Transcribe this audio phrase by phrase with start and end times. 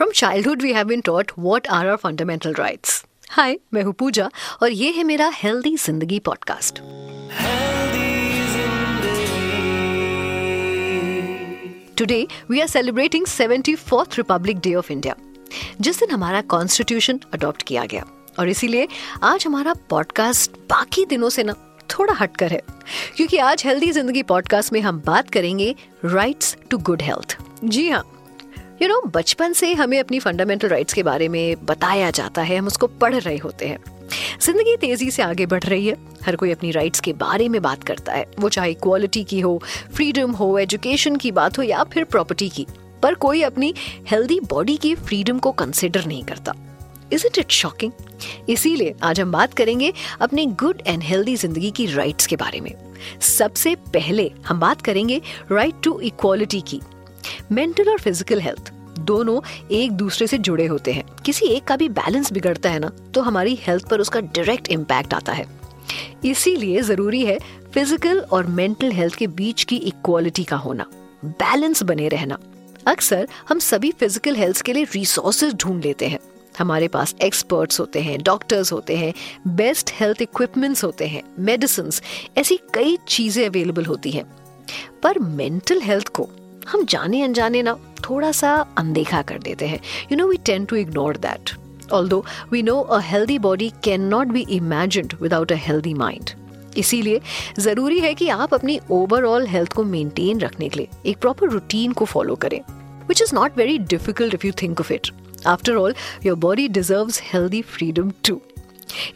[0.00, 3.04] From childhood, we have been taught what are our fundamental rights.
[3.30, 4.30] हाय मैं हूँ पूजा
[4.62, 6.78] और ये है मेरा हेल्दी ज़िंदगी podcast
[11.98, 15.14] today we are celebrating 74th republic day of India
[15.80, 18.06] जिस दिन हमारा कॉन्स्टिट्यूशन अडॉप्ट किया गया।
[18.38, 18.88] और इसीलिए
[19.22, 21.54] आज हमारा पॉडकास्ट बाकी दिनों से ना
[21.90, 22.62] थोड़ा हटकर है।
[23.16, 25.74] क्योंकि आज हेल्दी ज़िंदगी पॉडकास्ट में हम बात करेंगे
[26.04, 28.19] राइट्स टू गुड हेल्थ जी हाँ
[28.82, 32.66] यू नो बचपन से हमें अपनी फंडामेंटल राइट्स के बारे में बताया जाता है, हम
[32.66, 33.78] उसको पढ़ रहे होते हैं।
[34.40, 37.82] ज़िंदगी तेज़ी से आगे बढ़ रही है, हर कोई अपनी राइट्स के बारे में बात
[37.82, 39.60] करता है, वो चाहे इक्वालिटी की हो
[39.94, 42.66] फ्रीडम हो एजुकेशन की बात हो या फिर प्रॉपर्टी की,
[43.02, 43.72] पर कोई अपनी
[44.10, 46.54] हेल्दी बॉडी की फ्रीडम को कंसिडर नहीं करता।
[47.12, 47.92] इज़ इट इट शॉकिंग
[48.48, 52.72] इसीलिए आज हम बात करेंगे अपनी गुड एंड हेल्दी ज़िंदगी की राइट्स के बारे में।
[53.28, 55.20] सबसे पहले हम बात करेंगे
[55.52, 56.80] राइट टू इक्वालिटी की।
[57.52, 58.69] मेंटल और फ़िज़िकल हेल्थ
[59.04, 59.40] दोनों
[59.72, 63.22] एक दूसरे से जुड़े होते हैं। किसी एक का भी बैलेंस बिगड़ता है ना तो
[63.22, 65.46] हमारी हेल्थ पर उसका डायरेक्ट इम्पैक्ट आता है।
[66.24, 67.38] इसीलिए ज़रूरी है
[67.74, 70.86] फ़िज़िकल और मेंटल हेल्थ के बीच की इक्वालिटी का होना
[71.24, 72.38] बैलेंस बने रहना।
[72.86, 76.18] अक्सर हम सभी फ़िज़िकल हेल्थ के लिए रिसोर्सेज ढूंढ लेते हैं।
[76.58, 79.12] हमारे पास एक्सपर्ट्स होते हैं डॉक्टर्स होते हैं
[79.48, 81.90] बेस्ट हेल्थ इक्विपमेंट्स होते हैं मेडिसिन
[82.38, 84.24] ऐसी कई चीज़ें अवेलेबल होती हैं।
[85.02, 86.28] पर मेंटल हेल्थ को
[86.68, 87.76] हम जाने अनजाने ना
[88.10, 89.80] थोड़ा सा अनदेखा कर देते हैं।
[90.12, 91.50] You know we tend to ignore that
[91.92, 96.30] although we know a healthy body can not be imagined without a healthy mind
[96.76, 97.20] इसीलिए
[97.58, 101.92] ज़रूरी है कि आप अपनी ओवरऑल हेल्थ को मेंटेन रखने के लिए एक प्रॉपर रूटीन
[101.92, 102.60] को फॉलो करें
[103.08, 105.10] which is not very difficult if you think of it
[105.46, 105.94] after all
[106.26, 108.40] your body deserve healthy freedom too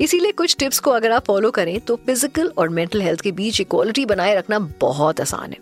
[0.00, 3.60] इसीलिए कुछ टिप्स को अगर आप फॉलो करें तो फ़िज़िकल और मेंटल हेल्थ के बीच
[3.60, 5.58] इक्वालिटी बनाए रखना बहुत आसान है।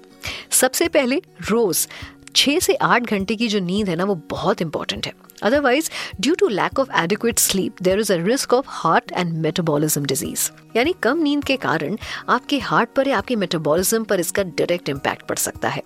[0.50, 1.86] सबसे पहले रोज
[2.34, 6.34] छह से आठ घंटे की जो नींद है ना, वो बहुत इंपॉर्टेंट है। Otherwise due
[6.34, 10.94] to lack of adequate sleep there is a risk of heart and metabolism disease यानी
[11.02, 11.96] कम नींद के कारण
[12.28, 15.82] आपके हार्ट पर या आपके मेटाबॉलिज्म पर इसका डायरेक्ट इम्पैक्ट पड़ सकता है।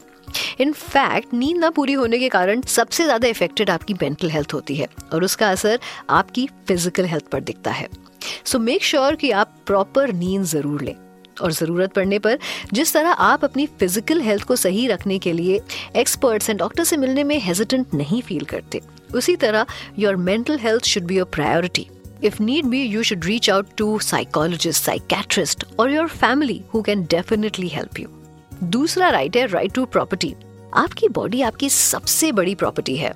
[0.60, 4.88] इनफैक्ट नींद ना पूरी होने के कारण सबसे ज़्यादा इफेक्टेड आपकी मेंटल हेल्थ होती है
[5.12, 5.78] और उसका असर
[6.10, 7.88] आपकी फ़िज़िकल हेल्थ पर दिखता है।
[8.44, 10.94] सो मेक श्योर कि आप प्रॉपर नींद ज़रूर लें।
[11.42, 12.38] और ज़रूरत पड़ने पर
[12.72, 15.60] जिस तरह आप अपनी फ़िज़िकल हेल्थ को सही रखने के लिए
[15.96, 18.80] एक्सपर्ट्स एंड डॉक्टर से मिलने में हेजिटेंट नहीं फील करते।
[19.14, 19.66] उसी तरह
[19.98, 21.86] your mental health should be your priority
[22.22, 27.02] If need be, you should reach out to psychologist, psychiatrist or your family who can
[27.04, 28.08] definitely help you.
[28.64, 30.34] दूसरा राइट है right to property
[30.74, 33.12] आपकी body आपकी सबसे बड़ी property है।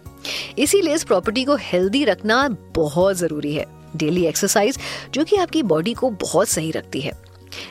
[0.59, 3.65] इसीलिए इस property को हेल्दी रखना बहुत ज़रूरी है।
[3.97, 4.79] डेली एक्सरसाइज
[5.15, 7.13] जो कि आपकी बॉडी को बहुत सही रखती है।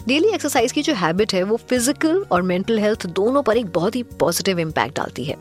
[0.08, 3.96] डेली एक्सरसाइज की जो हैबिट है, वो फ़िज़िकल और मेंटल हेल्थ दोनों पर एक बहुत
[3.96, 5.36] ही पॉजिटिव इम्पैक्ट डालती है।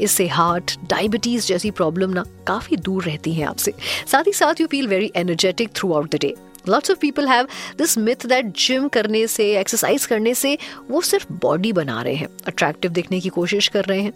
[0.00, 3.74] इससे हार्ट डायबिटीज़ जैसी प्रॉब्लम ना काफ़ी दूर रहती हैं आपसे।
[4.06, 6.34] साथ ही साथ you feel very energetic throughout the day
[6.68, 7.46] lots of people have
[7.78, 10.56] this myth that gym करने से एक्सरसाइज करने से
[10.90, 14.12] वो सिर्फ़ बॉडी बना रहे हैं अट्रैक्टिव दिखने की कोशिश कर रहे हैं।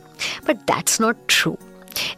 [0.48, 1.56] But that's not true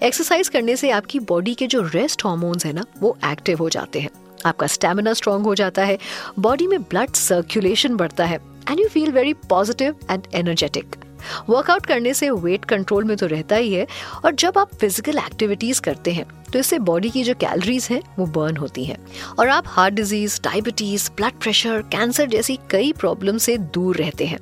[0.02, 4.00] exercise करने से आपकी बॉडी के जो रेस्ट हॉर्मोन्स हैं ना, वो एक्टिव हो जाते
[4.00, 4.10] हैं।
[4.46, 5.98] आपका स्टेमिना स्ट्रांग हो जाता है
[6.38, 8.40] बॉडी में ब्लड सर्कुलेशन बढ़ता है
[8.70, 10.96] and you feel very positive and energetic
[11.48, 13.86] workout करने से वेट कंट्रोल में तो रहता ही है,
[14.24, 18.26] और जब आप फ़िज़िकल एक्टिविटीज़ करते हैं तो इससे बॉडी की जो कैलोरीज हैं, वो
[18.26, 18.98] बर्न होती हैं।
[19.38, 24.38] और आप heart disease diabetes blood pressure cancer जैसी कई प्रॉब्लम से दूर रहते हैं।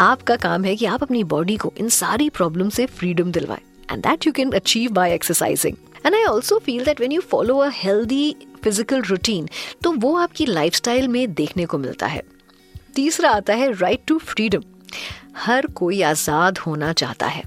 [0.00, 4.02] आपका काम है कि आप अपनी बॉडी को इन सारी प्रॉब्लम से freedom दिलवाएँ and
[4.02, 5.76] that you can achieve by exercising
[6.06, 9.48] and I also feel that when you follow a healthy physical routine
[9.82, 12.22] तो वो आपकी लाइफस्टाइल में देखने को मिलता है।
[12.94, 14.62] तीसरा आता है राइट टू फ्रीडम
[15.36, 17.42] हर कोई आज़ाद होना चाहता है।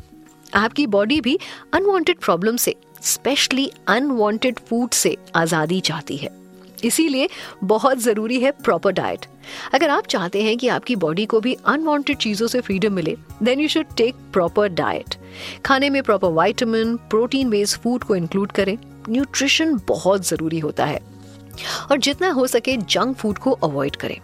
[0.56, 1.38] आपकी बॉडी भी
[1.73, 6.29] अनवांटेड प्रॉब्लम से स्पेशली अनवांटेड फ़ूड से आज़ादी चाहती है।
[6.83, 7.27] इसीलिए
[7.63, 9.25] बहुत ज़रूरी है प्रॉपर डाइट
[9.73, 13.59] अगर आप चाहते हैं कि आपकी बॉडी को भी अनवांटेड चीज़ों से फ्रीडम मिले then
[13.59, 15.16] you should take proper diet
[15.66, 18.77] खाने में proper vitamin protein based food को इंक्लूड करें।
[19.09, 21.00] न्यूट्रिशन बहुत ज़रूरी होता है।
[21.92, 24.18] और जितना हो सके जंक फ़ूड को अवॉइड करें।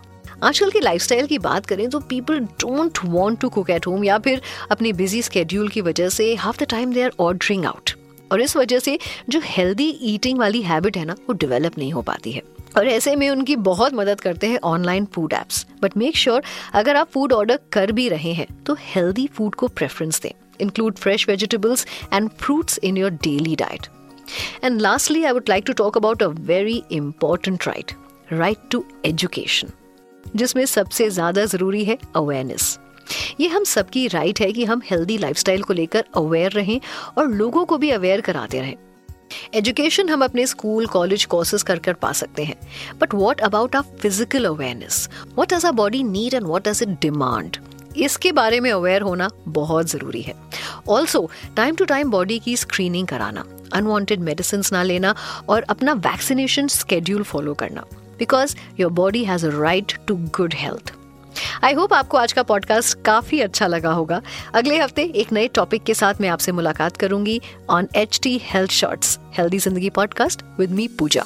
[0.43, 4.17] आजकल की लाइफस्टाइल की बात करें तो people don't want to cook at home या
[4.17, 4.41] फिर
[4.71, 7.91] अपने बिज़ी स्केड्यूल की वजह से half the time they are ordering out.
[8.31, 8.97] और इस वजह से
[9.29, 12.41] जो हेल्दी ईटिंग वाली हैबिट है ना, वो डेवलप नहीं हो पाती है।
[12.77, 16.43] और ऐसे में उनकी बहुत मदद करते हैं online food apps but make sure
[16.73, 20.31] अगर आप फ़ूड ऑर्डर कर भी रहे हैं तो हेल्दी फ़ूड को प्रेफरेंस दें।
[20.61, 23.87] Include fresh vegetables and fruits in your daily diet.
[24.63, 27.91] And lastly I would like to talk about a very important right
[28.33, 29.71] right to education
[30.35, 32.77] जिसमें सबसे ज़्यादा ज़रूरी है अवेयरनेस
[33.39, 36.79] ये हम सबकी राइट है कि हम हेल्दी लाइफस्टाइल को लेकर अवेयर रहें
[37.17, 38.75] और लोगों को भी अवेयर कराते रहें.
[39.53, 42.55] एजुकेशन हम अपने स्कूल कॉलेज कोर्सेज कर कर पा सकते हैं.
[42.99, 46.99] But what about our physical awareness what does our body need and what does it
[47.01, 47.57] demand
[47.97, 50.33] इसके बारे में अवेयर होना बहुत ज़रूरी है.
[50.89, 53.45] Also time to time body की स्क्रीनिंग कराना.
[53.73, 55.15] अनवांटेड मेडिसिन ना लेना
[55.49, 57.81] और अपना वैक्सीनेशन स्केड्यूल फॉलो करना
[58.19, 60.93] because your body has a right to good health
[61.63, 64.21] I hope आपको आज का पॉडकास्ट काफ़ी अच्छा लगा होगा।
[64.53, 68.71] अगले हफ़्ते एक नए टॉपिक के साथ मैं आपसे मुलाकात करूँगी on H T health
[68.71, 71.25] shorts healthy ज़िंदगी podcast with me Pooja